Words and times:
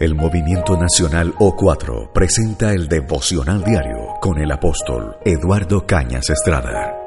El 0.00 0.16
Movimiento 0.16 0.76
Nacional 0.76 1.34
O4 1.36 2.10
presenta 2.12 2.72
el 2.72 2.88
devocional 2.88 3.62
diario 3.62 4.14
con 4.20 4.38
el 4.40 4.50
apóstol 4.50 5.16
Eduardo 5.24 5.86
Cañas 5.86 6.30
Estrada. 6.30 6.98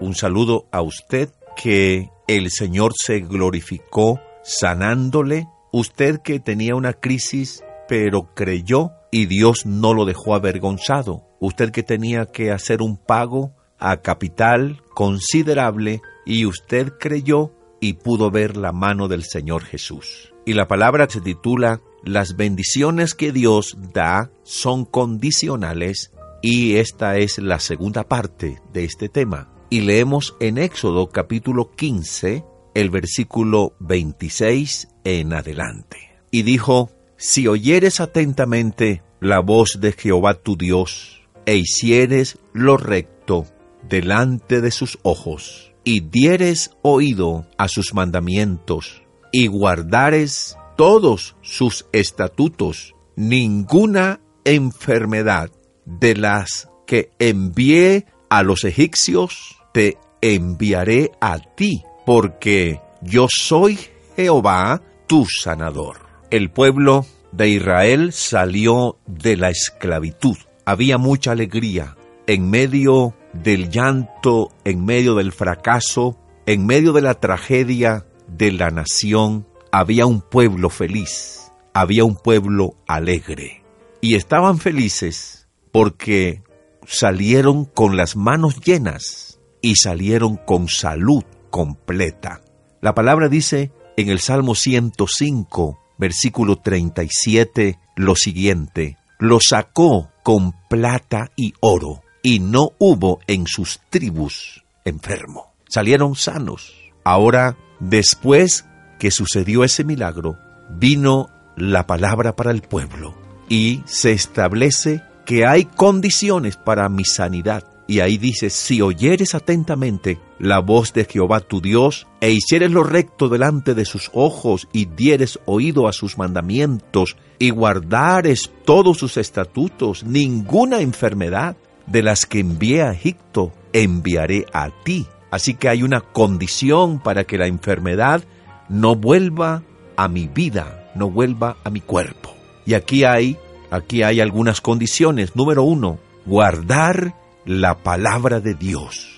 Un 0.00 0.16
saludo 0.16 0.66
a 0.72 0.82
usted 0.82 1.28
que 1.54 2.10
el 2.26 2.50
Señor 2.50 2.94
se 2.96 3.20
glorificó 3.20 4.18
sanándole, 4.42 5.46
usted 5.70 6.18
que 6.18 6.40
tenía 6.40 6.74
una 6.74 6.94
crisis 6.94 7.62
pero 7.86 8.34
creyó 8.34 8.90
y 9.12 9.26
Dios 9.26 9.64
no 9.64 9.94
lo 9.94 10.04
dejó 10.04 10.34
avergonzado, 10.34 11.28
usted 11.38 11.70
que 11.70 11.84
tenía 11.84 12.26
que 12.26 12.50
hacer 12.50 12.82
un 12.82 12.96
pago 12.96 13.54
a 13.78 13.98
capital 13.98 14.82
considerable 14.94 16.02
y 16.26 16.44
usted 16.44 16.94
creyó 16.98 17.52
y 17.80 17.92
pudo 17.92 18.32
ver 18.32 18.56
la 18.56 18.72
mano 18.72 19.06
del 19.06 19.22
Señor 19.22 19.62
Jesús. 19.62 20.31
Y 20.44 20.54
la 20.54 20.66
palabra 20.66 21.08
se 21.08 21.20
titula 21.20 21.80
Las 22.02 22.36
bendiciones 22.36 23.14
que 23.14 23.32
Dios 23.32 23.76
da 23.92 24.30
son 24.42 24.84
condicionales 24.84 26.12
y 26.42 26.74
esta 26.74 27.16
es 27.18 27.38
la 27.38 27.60
segunda 27.60 28.08
parte 28.08 28.60
de 28.72 28.84
este 28.84 29.08
tema. 29.08 29.48
Y 29.70 29.82
leemos 29.82 30.34
en 30.40 30.58
Éxodo 30.58 31.08
capítulo 31.08 31.70
15 31.70 32.44
el 32.74 32.90
versículo 32.90 33.74
26 33.78 34.88
en 35.04 35.32
adelante. 35.32 36.18
Y 36.32 36.42
dijo, 36.42 36.90
Si 37.16 37.46
oyeres 37.46 38.00
atentamente 38.00 39.02
la 39.20 39.38
voz 39.38 39.78
de 39.80 39.92
Jehová 39.92 40.34
tu 40.34 40.56
Dios, 40.56 41.22
e 41.46 41.56
hicieres 41.56 42.38
lo 42.52 42.76
recto 42.76 43.46
delante 43.88 44.60
de 44.60 44.70
sus 44.72 44.98
ojos, 45.02 45.72
y 45.84 46.00
dieres 46.00 46.72
oído 46.82 47.46
a 47.58 47.68
sus 47.68 47.94
mandamientos, 47.94 49.01
y 49.32 49.48
guardares 49.48 50.56
todos 50.76 51.36
sus 51.40 51.86
estatutos, 51.92 52.94
ninguna 53.16 54.20
enfermedad 54.44 55.50
de 55.84 56.14
las 56.14 56.68
que 56.86 57.10
envié 57.18 58.06
a 58.28 58.42
los 58.42 58.64
egipcios 58.64 59.56
te 59.72 59.98
enviaré 60.20 61.10
a 61.20 61.38
ti, 61.38 61.82
porque 62.06 62.80
yo 63.00 63.26
soy 63.28 63.78
Jehová 64.16 64.82
tu 65.06 65.26
sanador. 65.26 65.98
El 66.30 66.50
pueblo 66.50 67.06
de 67.32 67.48
Israel 67.48 68.12
salió 68.12 68.98
de 69.06 69.36
la 69.36 69.50
esclavitud. 69.50 70.36
Había 70.64 70.98
mucha 70.98 71.32
alegría 71.32 71.96
en 72.26 72.48
medio 72.48 73.14
del 73.32 73.70
llanto, 73.70 74.50
en 74.64 74.84
medio 74.84 75.14
del 75.14 75.32
fracaso, 75.32 76.18
en 76.46 76.66
medio 76.66 76.92
de 76.92 77.02
la 77.02 77.14
tragedia 77.14 78.06
de 78.36 78.52
la 78.52 78.70
nación 78.70 79.46
había 79.70 80.06
un 80.06 80.20
pueblo 80.20 80.70
feliz, 80.70 81.50
había 81.72 82.04
un 82.04 82.16
pueblo 82.16 82.76
alegre. 82.86 83.62
Y 84.00 84.16
estaban 84.16 84.58
felices 84.58 85.48
porque 85.70 86.42
salieron 86.86 87.64
con 87.64 87.96
las 87.96 88.16
manos 88.16 88.60
llenas 88.60 89.40
y 89.60 89.76
salieron 89.76 90.36
con 90.36 90.68
salud 90.68 91.24
completa. 91.50 92.42
La 92.80 92.94
palabra 92.94 93.28
dice 93.28 93.70
en 93.96 94.08
el 94.08 94.18
Salmo 94.18 94.54
105, 94.54 95.78
versículo 95.98 96.56
37, 96.56 97.78
lo 97.96 98.16
siguiente, 98.16 98.98
lo 99.18 99.38
sacó 99.40 100.10
con 100.22 100.52
plata 100.68 101.30
y 101.36 101.52
oro, 101.60 102.02
y 102.22 102.40
no 102.40 102.72
hubo 102.78 103.20
en 103.26 103.46
sus 103.46 103.80
tribus 103.90 104.64
enfermo. 104.84 105.52
Salieron 105.68 106.16
sanos. 106.16 106.74
Ahora 107.04 107.56
Después 107.82 108.64
que 109.00 109.10
sucedió 109.10 109.64
ese 109.64 109.82
milagro, 109.82 110.38
vino 110.70 111.30
la 111.56 111.84
palabra 111.86 112.36
para 112.36 112.52
el 112.52 112.62
pueblo 112.62 113.14
y 113.48 113.82
se 113.86 114.12
establece 114.12 115.02
que 115.24 115.46
hay 115.46 115.64
condiciones 115.64 116.56
para 116.56 116.88
mi 116.88 117.04
sanidad. 117.04 117.64
Y 117.88 117.98
ahí 117.98 118.18
dice, 118.18 118.50
si 118.50 118.80
oyeres 118.80 119.34
atentamente 119.34 120.20
la 120.38 120.60
voz 120.60 120.92
de 120.92 121.04
Jehová 121.04 121.40
tu 121.40 121.60
Dios, 121.60 122.06
e 122.20 122.30
hicieres 122.30 122.70
lo 122.70 122.84
recto 122.84 123.28
delante 123.28 123.74
de 123.74 123.84
sus 123.84 124.10
ojos, 124.14 124.68
y 124.72 124.84
dieres 124.84 125.40
oído 125.44 125.88
a 125.88 125.92
sus 125.92 126.16
mandamientos, 126.16 127.16
y 127.40 127.50
guardares 127.50 128.52
todos 128.64 128.98
sus 128.98 129.16
estatutos, 129.16 130.04
ninguna 130.04 130.80
enfermedad 130.80 131.56
de 131.88 132.02
las 132.02 132.26
que 132.26 132.38
envié 132.38 132.82
a 132.82 132.92
Egipto 132.92 133.52
enviaré 133.72 134.46
a 134.52 134.70
ti, 134.84 135.06
Así 135.32 135.54
que 135.54 135.70
hay 135.70 135.82
una 135.82 136.02
condición 136.02 137.00
para 137.00 137.24
que 137.24 137.38
la 137.38 137.46
enfermedad 137.46 138.22
no 138.68 138.94
vuelva 138.94 139.62
a 139.96 140.06
mi 140.06 140.28
vida, 140.28 140.90
no 140.94 141.10
vuelva 141.10 141.56
a 141.64 141.70
mi 141.70 141.80
cuerpo. 141.80 142.34
Y 142.66 142.74
aquí 142.74 143.04
hay, 143.04 143.38
aquí 143.70 144.02
hay 144.02 144.20
algunas 144.20 144.60
condiciones. 144.60 145.34
Número 145.34 145.62
uno, 145.62 145.98
guardar 146.26 147.14
la 147.46 147.82
palabra 147.82 148.40
de 148.40 148.52
Dios. 148.52 149.08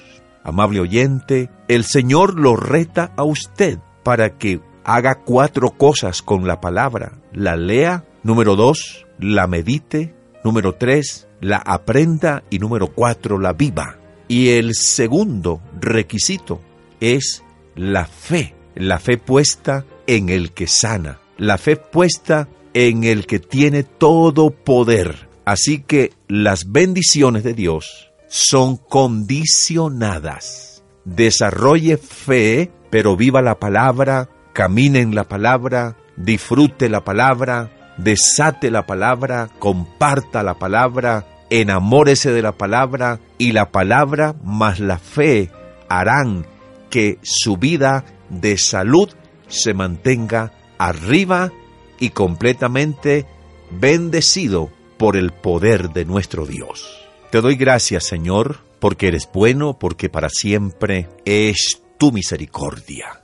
Amable 0.45 0.79
oyente, 0.79 1.51
el 1.67 1.83
Señor 1.83 2.39
lo 2.39 2.55
reta 2.55 3.13
a 3.17 3.25
usted 3.25 3.81
para 4.05 4.39
que 4.39 4.61
haga 4.85 5.17
cuatro 5.25 5.71
cosas 5.71 6.23
con 6.23 6.47
la 6.47 6.61
palabra. 6.61 7.19
La 7.33 7.57
lea. 7.57 8.05
Número 8.23 8.55
dos, 8.55 9.05
la 9.19 9.49
medite. 9.49 10.15
Número 10.45 10.77
tres, 10.77 11.27
la 11.41 11.57
aprenda. 11.57 12.45
Y 12.51 12.61
número 12.61 12.95
cuatro, 12.95 13.37
la 13.41 13.53
viva. 13.53 13.99
Y 14.29 14.51
el 14.51 14.75
segundo 14.75 15.61
requisito 15.81 16.61
es 17.01 17.43
la 17.75 18.07
fe, 18.07 18.55
la 18.75 18.99
fe 18.99 19.19
puesta 19.19 19.85
en 20.07 20.29
el 20.29 20.53
que 20.53 20.67
sana, 20.67 21.21
la 21.37 21.59
fe 21.59 21.77
puesta 21.77 22.49
en 22.73 23.05
el 23.05 23.27
que 23.27 23.39
tiene 23.39 23.83
todo 23.83 24.51
poder. 24.51 25.29
Así 25.45 25.81
que 25.81 26.13
las 26.27 26.73
bendiciones 26.73 27.45
de 27.45 27.55
Dios 27.55 28.11
son 28.29 28.77
condicionadas. 28.77 30.83
Desarrolle 31.05 31.99
fe, 31.99 32.73
pero 32.91 33.17
viva 33.17 33.43
la 33.43 33.59
palabra, 33.59 34.31
camine 34.55 35.01
en 35.01 35.15
la 35.15 35.25
palabra, 35.25 35.97
disfrute 36.17 36.89
la 36.89 37.05
palabra, 37.05 37.95
desate 37.99 38.71
la 38.71 38.87
palabra, 38.87 39.51
comparta 39.59 40.43
la 40.43 40.55
palabra, 40.55 41.27
enamórese 41.61 42.33
de 42.33 42.43
la 42.43 42.53
palabra 42.53 43.21
y 43.39 43.53
la 43.53 43.71
palabra 43.71 44.35
más 44.43 44.81
la 44.81 44.99
fe 44.99 45.51
harán 45.89 46.47
que 46.91 47.19
su 47.23 47.57
vida 47.57 48.05
de 48.29 48.59
salud 48.59 49.11
se 49.47 49.73
mantenga 49.73 50.53
arriba 50.79 51.53
y 52.01 52.11
completamente 52.11 53.27
bendecido 53.71 54.71
por 54.99 55.17
el 55.17 55.31
poder 55.31 55.91
de 55.91 56.05
nuestro 56.05 56.45
Dios. 56.45 57.07
Te 57.31 57.41
doy 57.41 57.55
gracias, 57.55 58.05
Señor, 58.05 58.59
porque 58.81 59.07
eres 59.07 59.29
bueno, 59.33 59.79
porque 59.79 60.09
para 60.09 60.31
siempre 60.31 61.09
es 61.25 61.83
tu 61.99 62.11
misericordia. 62.11 63.23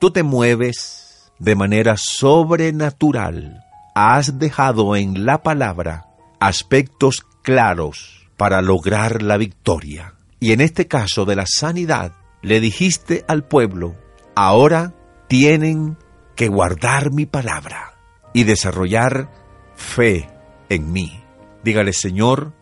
Tú 0.00 0.10
te 0.10 0.24
mueves 0.24 1.30
de 1.38 1.54
manera 1.54 1.96
sobrenatural. 1.96 3.64
Has 3.94 4.40
dejado 4.40 4.96
en 4.96 5.24
la 5.24 5.42
palabra 5.42 6.07
aspectos 6.40 7.26
claros 7.42 8.28
para 8.36 8.62
lograr 8.62 9.22
la 9.22 9.36
victoria. 9.36 10.14
Y 10.40 10.52
en 10.52 10.60
este 10.60 10.86
caso 10.86 11.24
de 11.24 11.36
la 11.36 11.44
sanidad, 11.46 12.12
le 12.42 12.60
dijiste 12.60 13.24
al 13.26 13.44
pueblo, 13.44 13.96
ahora 14.36 14.94
tienen 15.26 15.96
que 16.36 16.48
guardar 16.48 17.10
mi 17.10 17.26
palabra 17.26 17.94
y 18.32 18.44
desarrollar 18.44 19.30
fe 19.74 20.28
en 20.68 20.92
mí. 20.92 21.20
Dígale, 21.64 21.92
Señor, 21.92 22.52